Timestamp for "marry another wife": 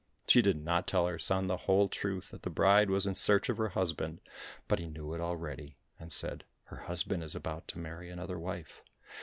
7.77-8.81